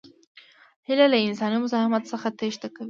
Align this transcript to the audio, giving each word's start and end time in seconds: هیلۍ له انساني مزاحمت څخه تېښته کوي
هیلۍ 0.87 1.07
له 1.13 1.17
انساني 1.27 1.57
مزاحمت 1.61 2.03
څخه 2.11 2.27
تېښته 2.39 2.67
کوي 2.73 2.79